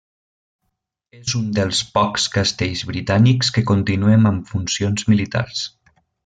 [1.17, 5.63] És un dels pocs castells britànics que continuen amb funcions militars.